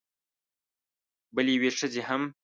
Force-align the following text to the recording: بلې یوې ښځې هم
بلې 1.35 1.51
یوې 1.57 1.69
ښځې 1.77 2.01
هم 2.07 2.21